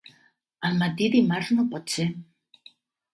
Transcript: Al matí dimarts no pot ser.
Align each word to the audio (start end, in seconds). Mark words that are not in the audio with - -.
Al 0.69 0.77
matí 0.79 1.09
dimarts 1.15 1.51
no 1.57 1.65
pot 1.73 1.93
ser. 1.97 2.07